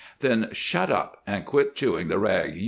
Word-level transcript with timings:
"Then 0.21 0.49
shut 0.51 0.89
up, 0.89 1.21
and 1.27 1.45
quit 1.45 1.75
chewing 1.75 2.07
the 2.07 2.17
rag. 2.17 2.59